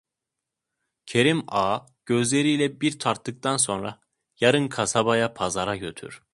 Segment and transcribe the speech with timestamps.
[1.05, 3.99] Kerim Ağa, gözleriyle bir tarttıktan sonra:
[4.39, 6.23] "Yarın kasabaya pazara götür."